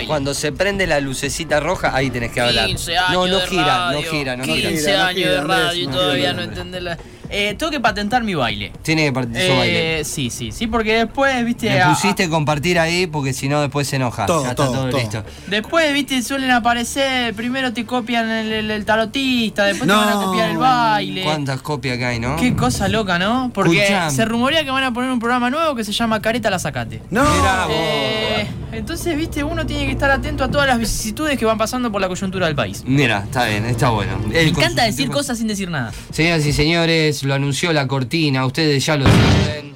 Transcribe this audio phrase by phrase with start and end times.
[0.00, 0.08] baile.
[0.08, 2.66] Cuando se prende la lucecita roja, ahí tenés que hablar.
[2.66, 4.98] 15 años no, no de gira, radio, no gira, no 15 gira.
[4.98, 6.48] no años gira, de Andrés, radio y no todavía no Andrés.
[6.48, 6.98] entender la...
[7.32, 8.72] Eh, tengo que patentar mi baile.
[8.82, 10.04] Tiene que partir su Eh, baile.
[10.04, 11.70] sí, sí, sí, porque después, viste...
[11.70, 14.26] Me a- pusiste compartir ahí porque si no después se enoja.
[14.26, 15.00] Todo, ya está todo, todo, todo.
[15.00, 15.24] listo.
[15.46, 20.00] Después, viste, suelen aparecer, primero te copian el, el- el tarotista, después No.
[20.00, 21.22] te van a copiar el baile.
[21.22, 22.36] ¿Cuántas copias que hay, no?
[22.36, 23.50] Qué cosa loca, ¿no?
[23.54, 24.10] Porque Escuchame.
[24.10, 27.00] se rumorea que van a poner un programa nuevo que se llama Careta la Sacate.
[27.10, 27.22] No.
[27.22, 27.74] Mirá vos.
[27.76, 31.90] Eh, entonces, viste, uno tiene que estar atento a todas las vicisitudes que van pasando
[31.92, 32.82] por la coyuntura del país.
[32.86, 34.18] Mira, está bien, está bueno.
[34.26, 35.92] Me encanta decir cosas sin decir nada.
[36.10, 39.72] Señoras y señores, lo anunció la cortina, ustedes ya lo saben.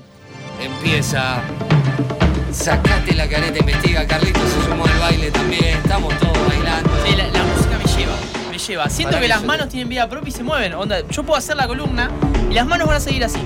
[0.62, 1.42] Empieza.
[2.52, 4.06] Sacate la careta, investiga.
[4.06, 5.64] Carlitos se sumó al baile también.
[5.64, 6.90] Estamos todos bailando.
[7.06, 8.14] Sí, la, la música me lleva,
[8.50, 8.88] me lleva.
[8.88, 10.74] Siento Para que las manos tienen vida propia y se mueven.
[10.74, 12.10] Onda, yo puedo hacer la columna
[12.50, 13.40] y las manos van a seguir así.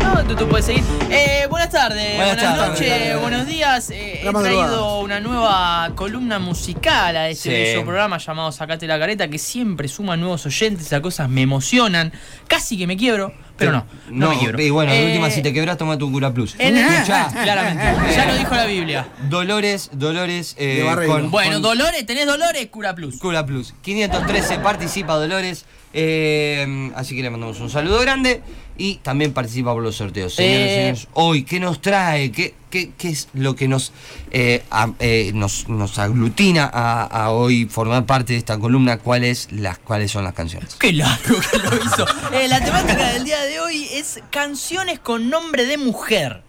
[0.00, 0.84] No, tú, tú puedes seguir.
[1.10, 2.80] Eh, buenas tardes, Buenas buenas, tardes.
[2.80, 3.90] noches, buenos días.
[3.90, 7.82] Eh, he traído una nueva columna musical a este Sí.
[7.82, 10.86] programa llamado Sacate la careta que siempre suma nuevos oyentes.
[10.86, 12.12] Esas cosas me emocionan.
[12.48, 14.60] Casi que me quiebro, pero no, no, me quiebro.
[14.62, 16.56] Y bueno, de Eh, última, si te quebras, toma tu cura plus.
[16.58, 17.28] en- Escuchá.
[17.44, 17.84] claramente,
[18.16, 19.08] ya lo dijo la Biblia.
[19.28, 20.56] Dolores, Dolores.
[20.58, 23.18] eh, con, Bueno, con Dolores, tenés Dolores, Cura Plus.
[23.18, 23.74] Cura Plus.
[23.82, 25.64] 513 participa Dolores.
[25.92, 28.42] eh, así que le mandamos un saludo grande.
[28.78, 30.34] Y también participa por los sorteos.
[30.34, 30.76] Señores y Eh.
[30.76, 32.32] señores, hoy, ¿qué nos trae?
[32.32, 33.92] ¿Qué, qué, qué es lo que nos,
[34.30, 38.98] eh, a- eh, nos, nos aglutina a, a hoy formar parte de esta columna?
[38.98, 40.74] ¿Cuáles, las, ¿Cuáles son las canciones?
[40.76, 42.06] Qué largo que lo hizo.
[42.32, 46.42] Eh, la temática del día de hoy es canciones con nombre de mujer.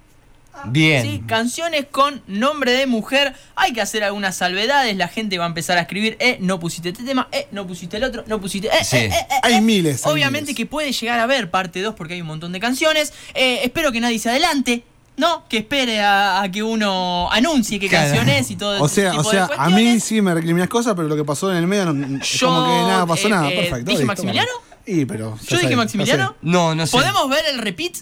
[0.66, 1.02] Bien.
[1.04, 1.24] ¿sí?
[1.28, 3.34] Canciones con nombre de mujer.
[3.56, 4.96] Hay que hacer algunas salvedades.
[4.96, 7.98] La gente va a empezar a escribir, eh, no pusiste este tema, eh, no pusiste
[7.98, 8.68] el otro, no pusiste.
[8.68, 8.98] Eh, Sí.
[8.98, 9.62] eh, eh, eh, Hay eh.
[9.62, 10.58] miles, hay Obviamente miles.
[10.58, 13.12] que puede llegar a haber parte 2 porque hay un montón de canciones.
[13.34, 14.84] Eh, espero que nadie se adelante.
[15.18, 18.08] No, que espere a, a que uno anuncie qué Claro.
[18.08, 20.34] canción es y todo O ese sea, tipo o sea, de a mí sí me
[20.34, 23.06] recriminas cosas, pero lo que pasó en el medio no, es Yo, como que nada
[23.06, 23.52] pasó eh, nada.
[23.52, 23.92] eh, Perfecto.
[23.92, 24.50] ¿dije Maximiliano?
[24.86, 25.38] Y, pero.
[25.48, 26.36] ¿Yo dije Maximiliano?
[26.42, 26.92] No, no sé.
[26.98, 27.98] ¿Podemos ver el repeat?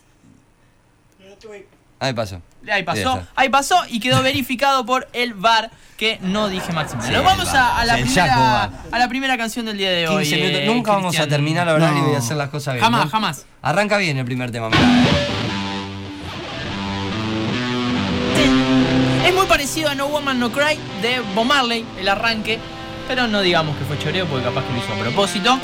[2.00, 2.42] Ahí pasó.
[2.72, 7.20] Ahí pasó, ahí pasó y quedó verificado por el VAR que no dije Maximiliano.
[7.20, 10.24] Sí, vamos a, a la primera, a la primera canción del día de hoy.
[10.24, 10.62] 15 minutos.
[10.62, 12.84] eh, Nunca vamos a terminar a hablar y voy a hacer las cosas bien.
[12.84, 13.12] Jamás, ¿no?
[13.12, 13.46] jamás.
[13.62, 14.82] Arranca bien el primer tema, mirá.
[19.60, 22.60] Parecido a No Woman No Cry de Bob Marley, el arranque,
[23.10, 25.60] pero no digamos que fue choreo porque capaz que lo hizo a propósito.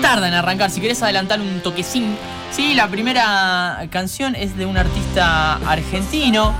[0.00, 2.16] Tarda en arrancar, si querés adelantar un toquecín.
[2.50, 6.52] Sí, la primera canción es de un artista argentino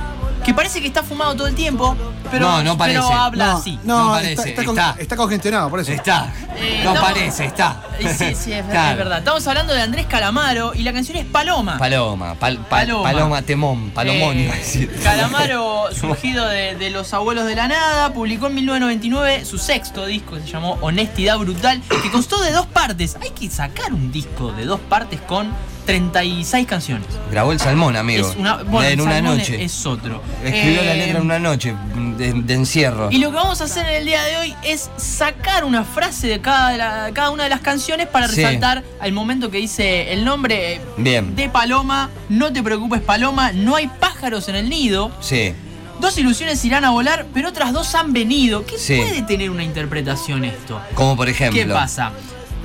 [0.45, 1.97] que parece que está fumado todo el tiempo,
[2.31, 2.99] pero, No, no parece.
[3.01, 3.79] pero habla No, así.
[3.85, 4.97] no, No parece, está, está con- está.
[4.99, 5.93] está congestionado, por eso.
[5.93, 6.33] Está.
[6.57, 7.01] Eh, no no.
[7.01, 7.81] parece, está.
[7.99, 8.91] Sí, sí, es, Claro.
[8.93, 9.19] es verdad.
[9.19, 11.79] Estamos hablando de Andrés Calamaro y la canción es Paloma.
[11.79, 13.03] Paloma, pal- pal- Paloma.
[13.13, 14.93] paloma, temón, palomón Eh, iba a decir.
[15.03, 20.35] Calamaro, surgido de, de Los Abuelos de la Nada, publicó en 1999 su sexto disco,
[20.37, 23.17] que se llamó Honestidad Brutal, que constó de dos partes.
[23.23, 25.51] Hay que sacar un disco de dos partes con
[25.87, 27.07] 36 canciones.
[27.31, 28.29] Grabó el salmón, amigo.
[28.31, 29.63] Es una, bueno, en una noche.
[29.65, 30.23] Es otro.
[30.45, 31.75] Escribió la Eh, letra en una noche
[32.17, 33.09] de, de encierro.
[33.11, 36.27] Y lo que vamos a hacer en el día de hoy es sacar una frase
[36.29, 38.37] de cada, de la- cada una de las canciones para Sí.
[38.37, 41.35] resaltar al momento que dice el nombre Bien.
[41.37, 42.11] de Paloma.
[42.29, 45.11] No te preocupes, Paloma, no hay pájaros en el nido.
[45.21, 45.55] Sí.
[46.01, 48.65] Dos ilusiones irán a volar, pero otras dos han venido.
[48.67, 48.97] ¿Qué Sí.
[48.97, 50.81] puede tener una interpretación esto?
[50.95, 51.61] Como por ejemplo.
[51.63, 52.13] ¿Qué pasa?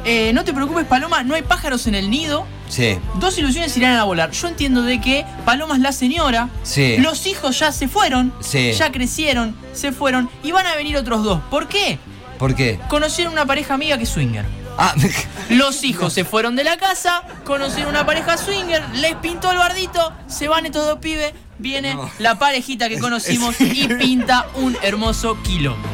[0.05, 2.45] Eh, no te preocupes, Paloma, no hay pájaros en el nido.
[2.69, 2.97] Sí.
[3.15, 4.31] Dos ilusiones irán a volar.
[4.31, 6.49] Yo entiendo de que Paloma es la señora.
[6.63, 6.97] Sí.
[6.97, 8.33] Los hijos ya se fueron.
[8.39, 8.71] Sí.
[8.73, 10.29] Ya crecieron, se fueron.
[10.43, 11.41] Y van a venir otros dos.
[11.49, 11.99] ¿Por qué?
[12.39, 12.79] ¿Por qué?
[12.87, 14.45] Conocieron una pareja amiga que es swinger.
[14.77, 14.93] Ah,
[15.49, 20.13] Los hijos se fueron de la casa, conocieron una pareja swinger, les pintó el bardito,
[20.27, 22.07] se van estos dos pibes, viene No.
[22.19, 25.87] la parejita que conocimos y pinta un hermoso quilombo.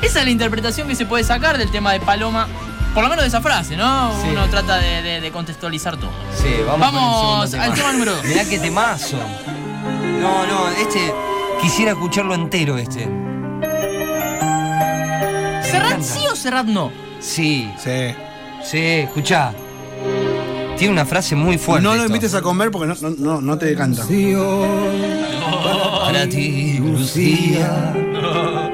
[0.00, 2.48] Esa es la interpretación que se puede sacar del tema de Paloma,
[2.96, 4.10] por lo menos de esa frase, ¿no?
[4.22, 4.28] Sí.
[4.32, 6.10] Uno trata de, de- de contextualizar todo.
[6.34, 8.24] sí, vamos, Vamos con el al tema número dos.
[8.24, 9.18] Mirá qué temazo.
[10.20, 11.12] No, no, este.
[11.60, 13.08] Quisiera escucharlo entero, este.
[15.62, 16.90] ¿Serrat sí o Serrat no?
[17.20, 18.14] Sí, Sí.
[18.64, 19.52] sí, escuchá.
[20.78, 21.82] Tiene una frase muy fuerte.
[21.82, 22.06] no lo esto.
[22.14, 24.02] invites a comer porque no, no, no, no te canta.
[26.04, 27.94] Para ti, Lucía,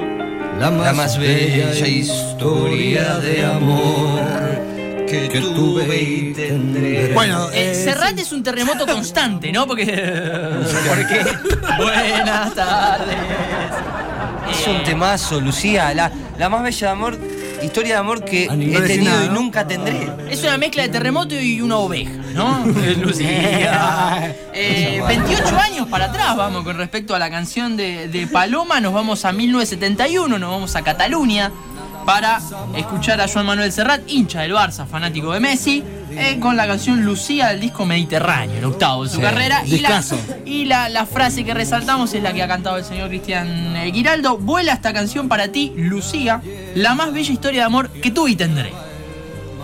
[0.70, 4.20] la más, bella historia de amor
[5.08, 7.12] que, tuve y tendré.
[7.14, 9.66] Bueno, Eh, eh, Serrat es un terremoto constante, ¿no?
[9.66, 9.86] Porque.
[10.88, 11.26] Porque.
[11.76, 13.16] Buenas tardes.
[14.52, 15.92] es Eh, un temazo, Lucía.
[15.94, 17.18] La, la más bella de amor
[17.64, 20.08] historia de amor que no he tenido nada, y nunca tendré.
[20.30, 22.64] Es una mezcla de terremoto y una oveja, ¿no?
[23.02, 24.36] Lucía.
[24.54, 28.80] Eh, 28 años para atrás vamos con respecto a la canción de, de Paloma.
[28.80, 31.50] Nos vamos a 1971, nos vamos a Cataluña
[32.04, 32.40] para
[32.76, 37.04] escuchar a Joan Manuel Serrat, hincha del Barça, fanático de Messi, eh, con la canción
[37.04, 39.62] Lucía del disco Mediterráneo, el octavo de su Sí, carrera.
[39.64, 40.16] Y, la, discazo.
[40.44, 43.90] y la, la frase que resaltamos es la que ha cantado el señor Cristian eh,
[43.92, 44.36] Giraldo.
[44.38, 46.40] Vuela esta canción para ti, Lucía,
[46.74, 48.72] la más bella historia de amor que tuve y tendré.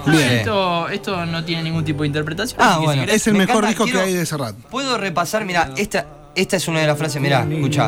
[0.06, 0.22] Bien.
[0.38, 2.58] Esto, esto no tiene ningún tipo de interpretación.
[2.62, 3.04] Ah, bueno.
[3.04, 4.54] si Es el Me mejor encanta, disco quiero- que hay de Serrat.
[4.70, 7.86] Puedo repasar, mira, esta, esta es una de las frases, mirá, escucha.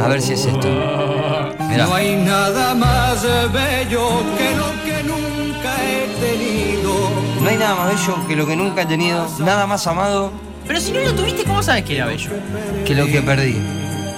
[0.00, 0.68] A ver si es esto.
[1.76, 3.22] No hay nada más
[3.52, 4.08] bello
[4.38, 7.10] que lo que nunca he tenido.
[7.40, 10.32] No hay nada más bello que lo que nunca he tenido, nada más amado
[10.66, 12.30] Pero si no lo tuviste, ¿cómo sabes que era bello?
[12.86, 13.56] que lo que perdí.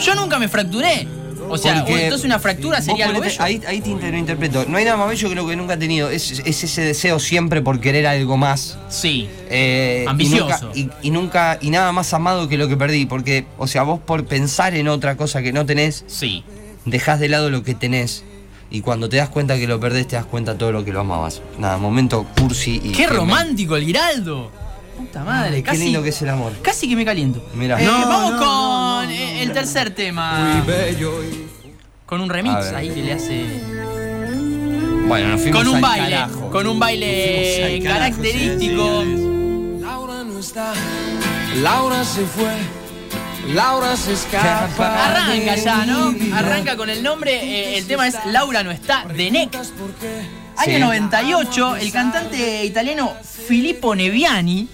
[0.01, 1.07] Yo nunca me fracturé.
[1.47, 3.45] O sea, Porque o entonces una fractura sería algo ponete- bello.
[3.45, 4.65] Ahí, ahí te inter- lo interpreto.
[4.67, 6.09] No hay nada más bello que lo que nunca he tenido.
[6.11, 8.79] Es, es ese deseo siempre por querer algo más.
[8.89, 9.29] Sí.
[9.51, 10.71] Eh, Ambicioso.
[10.75, 13.05] Y nunca, y, y nunca, y nada más amado que lo que perdí.
[13.05, 16.45] Porque, o sea, vos por pensar en otra cosa que no tenés, Sí.
[16.85, 18.25] Dejás de lado lo que tenés.
[18.71, 21.01] Y cuando te das cuenta que lo perdés, te das cuenta todo lo que lo
[21.01, 21.43] amabas.
[21.59, 22.91] Nada, momento cursi y.
[22.93, 24.51] Qué romántico el Giraldo.
[24.97, 25.79] Puta madre, Qué casi.
[25.85, 26.53] lindo que es el amor.
[26.63, 27.45] Casi que me caliento.
[27.55, 27.81] Mirá.
[27.81, 30.63] Eh, No, vamos no, con no, no, eh, el tercer tema.
[30.67, 31.47] Bello y
[32.07, 33.45] Con un remix ahí que le hace.
[35.07, 36.11] Bueno, nos fuimos Con un al baile.
[36.11, 36.51] carajo.
[36.51, 39.05] Con un baile carajo, característico.
[39.83, 40.73] Laura no está.
[41.63, 42.84] Laura se fue.
[43.49, 45.05] Laura se escapa.
[45.07, 46.15] Arranca ya, ¿no?
[46.35, 47.33] Arranca con el nombre.
[47.43, 49.55] eh, el tema es Laura no está, de Neck.
[50.57, 50.81] Año Sí.
[50.81, 53.13] 98, el cantante italiano
[53.49, 54.69] Filippo Neviani,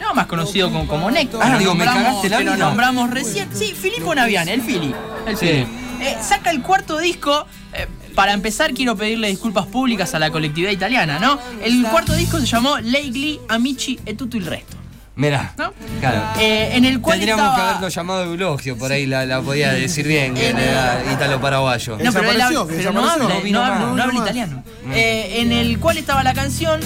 [0.00, 3.48] no más conocido como, como Neck, Ah, digo, me cagaste la que lo nombramos recién.
[3.54, 4.94] Sí, Filippo Neviani, el Fili.
[5.26, 5.46] El Sí.
[5.46, 5.66] Fili.
[6.00, 7.46] Eh, saca el cuarto disco.
[7.74, 7.86] eh,
[8.16, 11.38] para empezar, quiero pedirle disculpas públicas a la colectividad italiana, ¿no?
[11.62, 14.76] El cuarto disco se llamó Legli, Amici e tutto il resto.
[15.20, 15.52] Mirá.
[15.58, 15.72] ¿No?
[16.00, 16.22] Claro.
[16.40, 19.70] Eh, en el cual Tendríamos que estaba- haberlo llamado Eulogio, por ahí la, la podía
[19.72, 21.92] decir bien, que era ítalo-paraguayo.
[21.92, 23.88] No, pero él Desapareció, habla, que pero no habla, No vino no habla- más.
[23.88, 24.30] no No habla vino más.
[24.30, 24.64] italiano.
[24.94, 26.80] Eh, en el cual estaba la canción,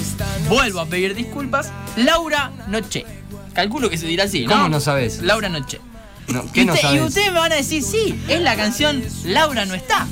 [0.49, 3.07] vuelvo a pedir disculpas, Laura Noche.
[3.53, 4.53] Calculo que se dirá así, ¿no?
[4.53, 5.23] ¿Cómo no sabes?
[5.23, 5.81] Laura Noche.
[6.27, 9.01] No, Y, ¿Qué no usted- y ustedes me van a decir, sí, es la canción
[9.27, 10.07] Laura no está.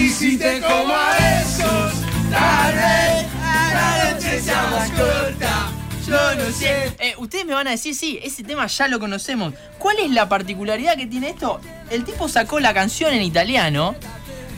[0.00, 1.92] Y si te como a esos,
[2.30, 5.68] la noche sea más corta.
[6.12, 6.92] No sé.
[6.98, 9.54] Eh, ustedes me van a decir, sí, ese tema ya lo conocemos.
[9.78, 11.60] ¿Cuál es la particularidad que tiene esto?
[11.90, 13.94] El tipo sacó la canción en italiano.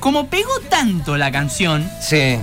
[0.00, 2.36] Como pegó tanto la canción, Sí.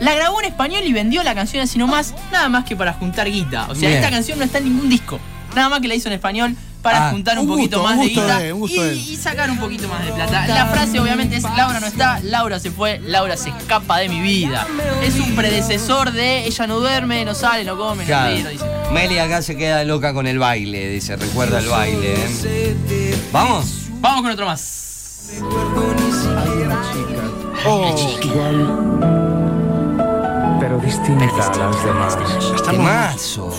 [0.00, 3.30] La grabó en español y vendió la canción así nomás, nada más que para juntar
[3.30, 3.66] guita.
[3.70, 3.92] O sea, Bien.
[4.02, 5.18] esta canción no está en ningún disco.
[5.54, 6.54] Nada más que la hizo en español
[6.86, 8.74] para Ah, juntar un, un poquito gusto, más un de gusto guita de- un y,
[8.78, 8.98] de él.
[9.08, 10.46] y sacar un poquito más de plata.
[10.46, 14.20] La frase obviamente es Laura no está, Laura se fue, Laura se escapa de mi
[14.20, 14.66] vida.
[15.02, 18.32] Es un predecesor de ella no duerme, no sale, no come, no Claro.
[18.34, 18.64] ríe, no dice.
[18.92, 22.14] Meli acá se queda loca con el baile, dice, recuerda el baile.
[22.44, 23.16] ¿eh?
[23.32, 23.88] ¿Vamos?
[24.00, 24.84] Vamos con otro más.
[27.68, 28.16] Oh,
[30.60, 32.16] pero distinta a las demás.
[32.64, 33.52] Temazo.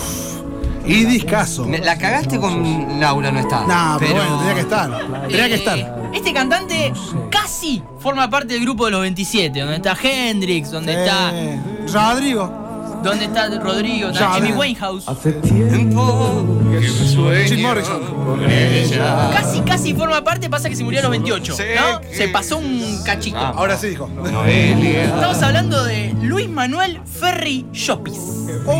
[0.88, 1.64] Y discaso.
[1.66, 3.64] Me- La cagaste con Laura, no está.
[3.66, 4.90] Nah, pero, bueno, tenía que estar.
[5.28, 5.98] Tenía que Eh, estar.
[6.14, 6.92] Este cantante
[7.30, 11.60] casi forma parte del grupo de los 27, donde está Hendrix, donde está Eh,
[11.92, 12.67] Rodrigo.
[13.02, 14.54] Donde está Rodrigo, a ver.
[14.56, 15.08] Winehouse.
[15.08, 18.00] Hace tiempo que sueño Jim Morrison.
[18.24, 19.30] con ella.
[19.32, 22.00] Casi, casi forma parte, pasa que se murió a los 28, ¿no?
[22.12, 23.38] Se pasó un cachito.
[23.38, 24.08] Ahora sí dijo.
[24.08, 25.04] Noelia.
[25.04, 28.18] Estamos hablando de Luis Manuel Ferri Llopis.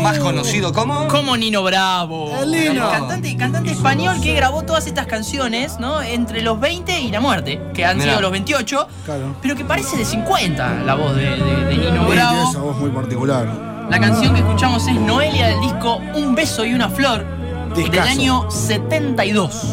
[0.01, 1.07] Más conocido como.
[1.07, 2.31] Como Nino Bravo.
[2.41, 2.89] El Nino.
[2.91, 6.01] Cantante, cantante español que grabó todas estas canciones, ¿no?
[6.01, 8.09] Entre los 20 y la muerte, que han Mirá.
[8.11, 8.87] sido los 28.
[9.05, 9.35] Claro.
[9.41, 12.49] Pero que parece de 50 la voz de, de- de Nino Bravo.
[12.49, 13.68] esa voz muy particular.
[13.89, 17.25] La canción que escuchamos es Noelia del disco Un beso y una flor
[17.75, 18.09] del Discazo.
[18.09, 19.67] año 72.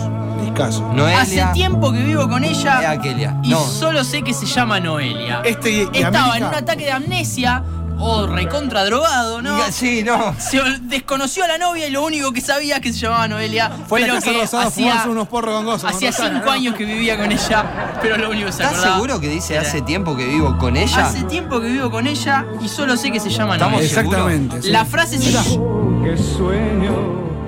[0.44, 0.90] Discaso.
[0.94, 1.20] Noelia.
[1.20, 3.36] Hace tiempo que vivo con ella aquella.
[3.42, 3.58] y No.
[3.60, 5.42] solo sé que se llama Noelia.
[5.44, 7.62] Este y, y Estaba América- en un ataque de amnesia
[7.98, 9.58] o recontra drogado, ¿no?
[9.70, 10.34] Sí, no.
[10.38, 13.70] Se desconoció a la novia y lo único que sabía es que se llamaba Noelia.
[13.86, 15.86] Fue pero la Casa que hacía, fumarse unos porros con gozo.
[15.88, 16.50] hacía con cinco ¿no?
[16.52, 19.58] años que vivía con ella, pero lo único que se ¿Estás acordaba seguro que dice
[19.58, 21.06] hace tiempo que vivo con ella?
[21.06, 24.00] Hace tiempo que vivo con ella y solo sé que se llama Estamos Noelia.
[24.00, 24.62] Exactamente.
[24.62, 24.70] sí.
[24.70, 26.92] La frase es Que sueño,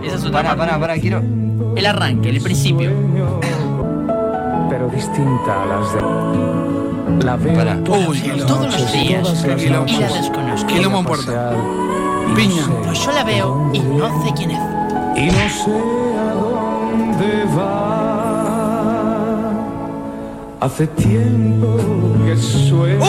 [0.05, 1.23] Esa es otra Pará, pará, pará, quiero.
[1.76, 2.90] El arranque, el principio.
[4.71, 6.78] pero distinta a las demás.
[7.23, 8.47] La veo Uy, quilombo.
[8.47, 9.45] Todos los días.
[9.45, 10.69] Y la desconozco.
[10.69, 12.62] Pasear, y no Piña.
[12.85, 14.61] Pues yo la veo y no sé quién es.
[15.17, 15.73] Y no sé
[16.19, 18.09] a dónde va.
[20.61, 21.77] Hace tiempo
[22.27, 23.05] que sueño.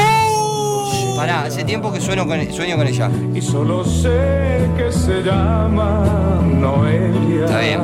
[1.15, 3.11] Pará, hace tiempo que sueno con, sueño con ella.
[3.35, 7.45] Y solo sé que se llama Noelia.
[7.45, 7.81] Está bien.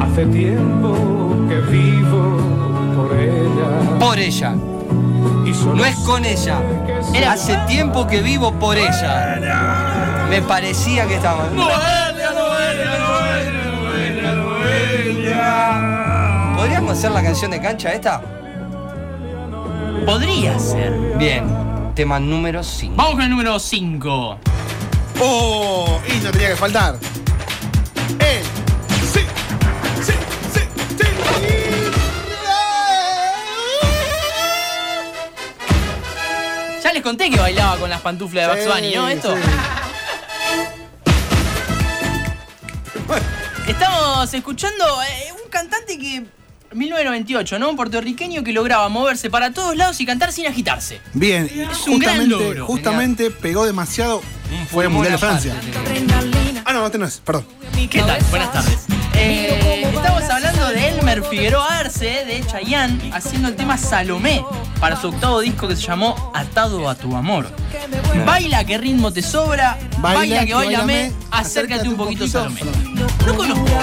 [0.00, 0.94] Hace tiempo
[1.48, 2.55] que vivo
[2.96, 4.54] por ella.
[4.54, 6.58] Por No es con ella.
[7.14, 10.26] Era- Hace tiempo que vivo por ella.
[10.30, 11.48] Me parecía que estaba.
[16.56, 18.20] ¿Podríamos hacer la canción de cancha esta?
[20.04, 20.92] Podría ser.
[21.18, 21.44] Bien.
[21.94, 22.94] Tema número 5.
[22.96, 24.38] Vamos con el número 5.
[25.20, 25.98] ¡Oh!
[26.08, 26.96] Y no tenía que faltar.
[28.20, 28.42] ¡Eh!
[37.06, 39.08] Conté que bailaba con las pantuflas de Bugs Sí, Bunny, ¿no?
[39.08, 39.36] Esto.
[39.36, 39.42] sí.
[43.70, 46.24] Estamos escuchando eh, un cantante que.
[46.74, 47.70] 1998, ¿no?
[47.70, 51.00] Un puertorriqueño que lograba moverse para todos lados y cantar sin agitarse.
[51.14, 52.66] Bien, Es un gran justamente, logro.
[52.66, 54.20] justamente pegó demasiado.
[54.70, 55.54] Fue el Mundial de Francia.
[56.64, 57.46] Ah, no, este no es, perdón.
[57.88, 58.18] ¿Qué tal?
[58.30, 58.78] Buenas tardes.
[59.14, 59.75] Eh,
[60.06, 64.44] estamos hablando de Elmer Figueroa Arce, de Chayanne, haciendo el tema Salomé
[64.80, 67.48] para su octavo disco que se llamó Atado a tu amor.
[68.24, 72.60] Baila que ritmo te sobra, baila, que bailame, acércate un poquito Salomé.
[73.26, 73.76] No conozco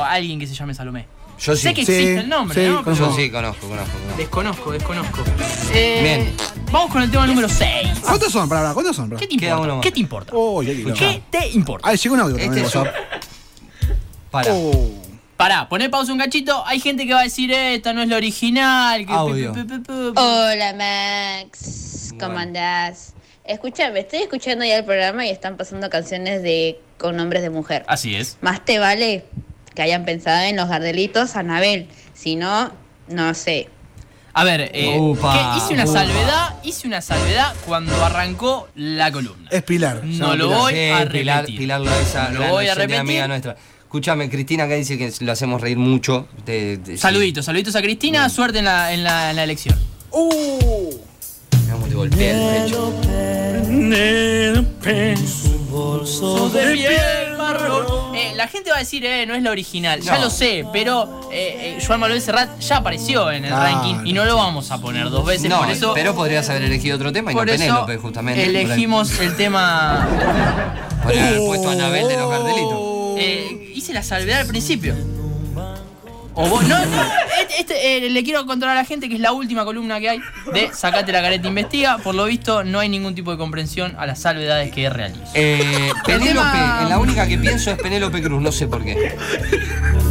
[0.00, 1.06] a alguien que se llame Salomé.
[1.38, 1.62] Yo sí.
[1.62, 2.82] Sé que Sí, existe el nombre, sí, ¿no?
[2.82, 3.68] Pero Yo sí, conozco, conozco.
[3.68, 4.16] conozco.
[4.16, 5.24] Desconozco, desconozco.
[5.74, 6.36] Eh, Bien.
[6.72, 7.98] Vamos con el tema número 6.
[8.02, 8.48] ¿Cuántos son?
[8.48, 9.10] Pará, ¿cuántos son?
[9.10, 9.80] ¿Qué te importa?
[9.82, 10.32] ¿Qué te importa?
[10.34, 10.60] Oh.
[10.62, 11.88] ¿Qué te importa?
[11.90, 12.66] Ah, llegó un audio Este también.
[12.66, 13.00] es de un- WhatsApp.
[14.30, 14.52] Para.
[14.52, 15.02] Oh.
[15.36, 16.64] Pará, poné pausa un cachito.
[16.66, 19.04] Hay gente que va a decir, eh, esta no es la original.
[19.04, 19.52] Que Audio.
[20.16, 22.38] Hola Max, ¿cómo Bueno.
[22.40, 23.12] andás?
[23.44, 27.84] Escúchame, estoy escuchando ya el programa y están pasando canciones de con nombres de mujer.
[27.86, 28.38] Así es.
[28.40, 29.24] Más te vale
[29.74, 32.72] que hayan pensado en los gardelitos Anabel, si no,
[33.08, 33.68] no sé.
[34.32, 35.92] A ver, eh, que hice una upa.
[35.92, 39.48] salvedad, hice una salvedad cuando arrancó la columna.
[39.50, 40.02] Es Pilar.
[40.04, 40.58] No lo Pilar.
[40.60, 41.58] voy Sí, a Pilar, repetir.
[41.58, 41.80] Pilar
[42.32, 42.96] Lo voy a repetir.
[43.00, 43.56] amiga nuestra.
[43.86, 46.26] Escúchame, Cristina acá dice que lo hacemos reír mucho.
[46.44, 49.78] De, de- Saluditos, saluditos a Cristina, suerte en la, en la, en la elección.
[50.10, 50.90] Uh.
[51.70, 52.92] Vamos, te golpea el pecho.
[56.52, 58.14] de piel marrón.
[58.14, 60.00] Eh, la gente va a decir, eh, no es la original.
[60.00, 60.24] Ya No.
[60.24, 64.24] lo sé, pero eh, eh, Joan Manuel Serrat ya apareció en el ranking y no
[64.24, 65.48] lo vamos a poner dos veces.
[65.48, 68.44] No, por eso, pero podrías haber elegido otro tema y no por eso Penélope, justamente.
[68.46, 70.06] elegimos el tema.
[71.02, 72.95] Podría haber puesto a Anabel de los Gardelitos.
[73.16, 74.94] Eh, hice la salvedad al principio.
[76.38, 77.02] O vos- no, no,
[77.40, 80.10] este- este, eh, le quiero contar a la gente que es la última columna que
[80.10, 80.20] hay
[80.52, 81.96] de Sacate la careta investiga.
[81.96, 85.22] Por lo visto, no hay ningún tipo de comprensión a las salvedades que realizo.
[85.32, 89.16] Eh, Penélope, tema- en la única que pienso es Penélope Cruz, no sé por qué.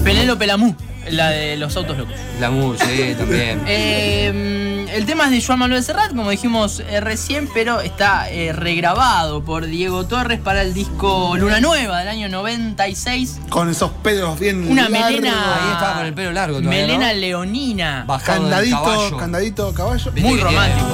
[0.04, 0.76] Penélope Lamú,
[1.12, 2.16] la de los autos locos.
[2.40, 3.62] La Mur, sí, también.
[3.68, 4.65] Eh,
[4.96, 9.44] el tema es de Joan Manuel Serrat, como dijimos eh, recién, pero está eh, regrabado
[9.44, 13.40] por Diego Torres para el disco Luna Nueva del año 96.
[13.50, 14.70] Con esos pelos bien.
[14.72, 15.56] Una largos, melena.
[15.66, 17.20] Ahí estaba con el pelo largo todavía, Melena ¿no?
[17.20, 18.04] leonina.
[18.08, 19.18] Bajado del Candadito, caballo.
[19.18, 20.12] candadito, caballo.
[20.16, 20.88] Muy romántico.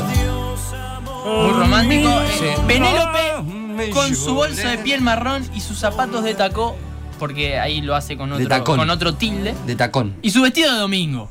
[1.25, 2.09] Muy romántico.
[2.09, 2.45] Eh, Sí.
[2.67, 6.75] Penélope con su bolso de piel marrón y sus zapatos de tacó,
[7.19, 8.77] porque ahí lo hace con De otro, tacón.
[8.79, 9.53] con otro tilde.
[9.67, 10.15] De tacón.
[10.23, 11.29] Y su vestido de domingo.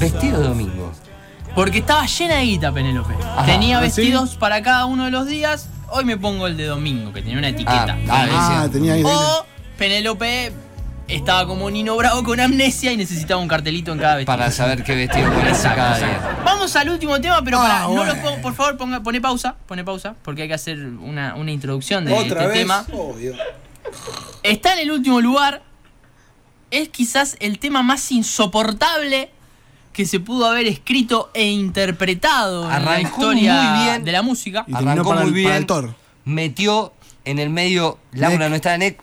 [0.00, 0.92] Vestido de domingo.
[1.54, 3.14] Porque estaba llena de guita, Penélope.
[3.44, 4.00] Tenía ¿Ah, sí?
[4.02, 5.68] vestidos para cada uno de los días.
[5.90, 7.98] Hoy me pongo el de domingo, que tenía una etiqueta.
[8.08, 10.52] Ah, ah, Ah, tenía o Penélope
[11.08, 14.34] estaba como Nino Bravo con amnesia y necesitaba un cartelito en cada vestido.
[14.34, 16.38] Para saber qué vestido ponerse cada día.
[16.42, 18.22] Vamos al último tema, pero Ah, para, no lo bueno.
[18.22, 22.06] pongo, por favor, ponga, pone pausa, pone pausa, porque hay que hacer una, una introducción
[22.06, 22.58] de Otra este vez.
[22.60, 22.86] tema.
[22.92, 23.34] Obvio.
[24.42, 25.62] Está en el último lugar.
[26.70, 29.30] Es quizás el tema más insoportable
[29.92, 34.04] que se pudo haber escrito e interpretado en la Arrancó historia muy bien.
[34.04, 34.64] de la música.
[34.66, 35.46] Y terminó Arrancó para muy el- bien.
[35.48, 35.94] para el Thor.
[36.24, 36.92] Metió
[37.24, 37.98] en el medio.
[38.12, 38.96] Laura no está en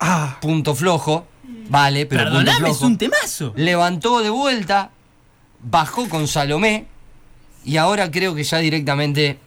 [0.00, 0.38] Ah.
[0.40, 1.26] punto flojo.
[1.68, 3.52] Vale, pero punto es un temazo.
[3.56, 4.90] Levantó de vuelta.
[5.62, 6.86] Bajó con Salomé.
[7.64, 9.38] Y ahora creo que ya directamente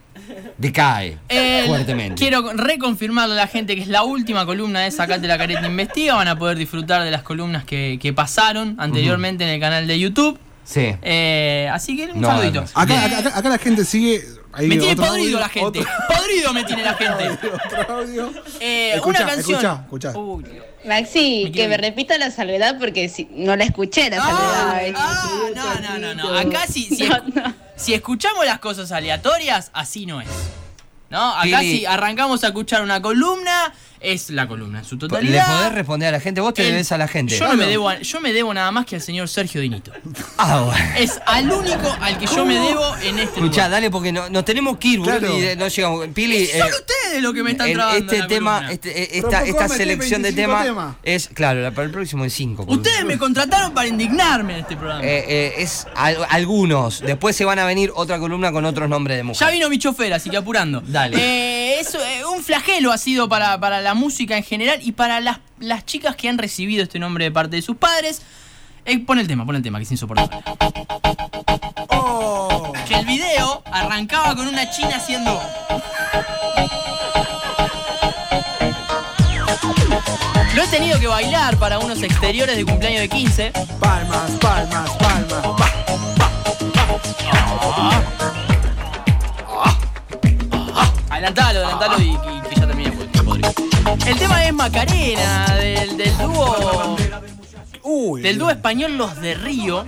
[0.56, 1.18] decae
[1.66, 2.14] fuertemente.
[2.18, 6.14] Quiero reconfirmarle a la gente que es la última columna de Sacate la careta investiga.
[6.14, 9.98] Van a poder disfrutar de las columnas que, que pasaron anteriormente en el canal de
[9.98, 10.38] YouTube.
[10.66, 10.94] Sí.
[11.00, 12.60] Eh, así que un No, saludito.
[12.62, 12.68] no.
[12.74, 14.20] Acá, Eh, acá, acá- acá la gente sigue.
[14.52, 15.78] ahí me tiene podrido audio, la gente.
[15.80, 17.28] otro- Podrido me tiene la gente.
[17.78, 18.32] otro audio.
[18.60, 19.56] Eh, Escuchá, una canción.
[19.60, 20.18] escuchá, escuchá.
[20.18, 20.44] Uy.
[20.86, 24.94] Maxi, Me que me repita la salvedad porque si, no la escuché la salvedad.
[24.96, 26.38] Ah, ah, no, no, no, no.
[26.38, 27.54] Acá si, si, No, no.
[27.76, 30.28] si escuchamos las cosas aleatorias, así no es.
[31.10, 31.32] ¿No?
[31.36, 31.78] Acá Pili.
[31.78, 33.72] si arrancamos a escuchar una columna,
[34.12, 35.46] es la columna en su ¿Le totalidad.
[35.58, 36.40] podés responder a la gente?
[36.40, 37.36] Vos te El- debes a la gente.
[37.38, 39.92] Yo, no me debo a- yo me debo nada más que al señor Sergio Dinito.
[40.38, 40.84] Ah, bueno.
[40.98, 43.70] Es al único al que yo me debo en este Escuchá, lugar.
[43.70, 45.36] dale porque no, nos tenemos que ir, Claro.
[45.38, 46.06] y eh, no llegamos.
[46.08, 49.28] Pili, Son eh, ustedes los que me están trabando este la tema, este, eh, esta,
[49.30, 52.64] ¿por qué esta selección de 25 temas es, claro, la- para el próximo es 5.
[52.68, 55.02] Ustedes me contrataron para indignarme en este programa.
[55.04, 57.00] Eh, eh, es al- algunos.
[57.00, 59.52] Después se van a venir otra columna con otros nombres de Ya mujer.
[59.52, 60.82] vino mi chofer, así que apurando.
[60.86, 61.16] Dale.
[61.76, 65.40] Eso, eh, un flagelo ha sido para, para la música en general y para las,
[65.60, 68.22] las chicas que han recibido este nombre de parte de sus padres.
[68.86, 70.38] Eh, pon el tema, pon el tema, que es insoportable.
[71.88, 72.72] Oh.
[72.88, 75.38] Que el video arrancaba con una china haciendo.
[80.54, 83.52] Lo he tenido que bailar para unos exteriores de cumpleaños de 15.
[83.78, 85.46] Palmas, palmas, palmas.
[85.58, 85.86] pa.
[91.16, 93.54] Adelantalo, adelantalo y, y que ya termine porque podrido.
[94.06, 96.96] El tema es Macarena, del, del dúo.
[97.82, 98.20] Uy.
[98.20, 99.86] Del dúo español Los de Río.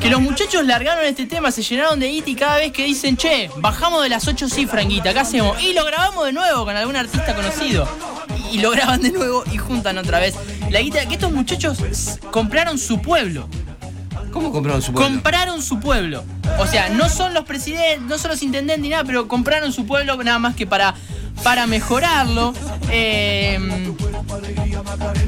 [0.00, 3.16] Que los muchachos largaron este tema, se llenaron de hit y cada vez que dicen,
[3.16, 5.62] che, bajamos de las 8 sí, franguita, ¿qué hacemos?
[5.62, 7.86] Y lo grabamos de nuevo con algún artista conocido.
[8.50, 10.34] Y, y lo graban de nuevo y juntan otra vez.
[10.70, 11.78] La guita, que estos muchachos
[12.32, 13.48] compraron su pueblo.
[14.36, 15.08] ¿Cómo compraron su pueblo?
[15.08, 16.24] Compraron su pueblo.
[16.58, 19.86] O sea, no son los presidentes, no son los intendentes ni nada, pero compraron su
[19.86, 20.94] pueblo nada más que para,
[21.42, 22.52] para mejorarlo.
[22.90, 23.58] Eh,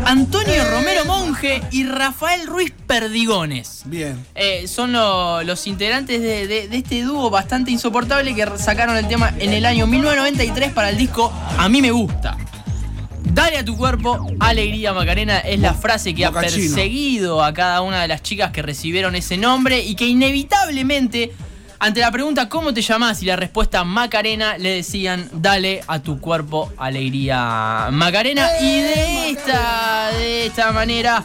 [0.05, 3.83] Antonio Romero Monje y Rafael Ruiz Perdigones.
[3.87, 4.25] Bien.
[4.35, 9.09] Eh, son lo- los integrantes de, de- de este dúo bastante insoportable que sacaron el
[9.09, 12.37] tema en el año 1993 para el disco A mí me gusta.
[13.39, 16.41] Dale a tu cuerpo, alegría Macarena, es la frase que ha chino.
[16.41, 21.33] perseguido a cada una de las chicas que recibieron ese nombre y que inevitablemente,
[21.79, 23.23] ante la pregunta ¿cómo te llamás?
[23.23, 28.49] y la respuesta Macarena, le decían dale a tu cuerpo, alegría Macarena.
[28.61, 31.25] Y de esta, de esta manera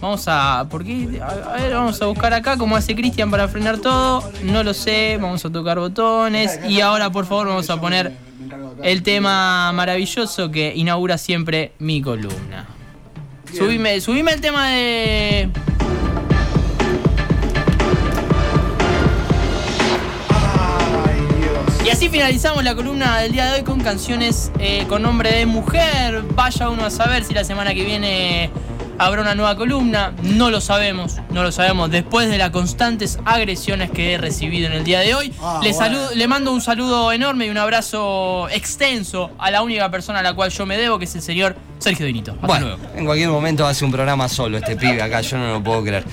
[0.00, 0.66] Vamos a.
[0.70, 1.20] ¿Por qué?
[1.22, 4.30] A, a ver, vamos a buscar acá cómo hace Cristian para frenar todo.
[4.42, 5.18] No lo sé.
[5.20, 6.60] Vamos a tocar botones.
[6.68, 8.12] Y ahora, por favor, vamos a poner
[8.82, 12.66] el tema maravilloso que inaugura siempre mi columna.
[13.52, 15.48] Subime, subime el tema de.
[21.84, 25.46] Y así finalizamos la columna del día de hoy con canciones eh, con nombre de
[25.46, 26.22] mujer.
[26.34, 28.50] Vaya uno a saber si la semana que viene
[28.98, 30.12] habrá una nueva columna.
[30.22, 31.90] No lo sabemos, no lo sabemos.
[31.90, 35.72] Después de las constantes agresiones que he recibido en el día de hoy, Ah, le,
[35.72, 35.86] bueno.
[35.86, 40.22] saludo- le mando un saludo enorme y un abrazo extenso a la única persona a
[40.22, 42.32] la cual yo me debo, que es el señor Sergio Dinito.
[42.32, 42.82] Hasta Bueno, luego.
[42.96, 46.04] en cualquier momento hace un programa solo este pibe acá, yo no lo puedo creer.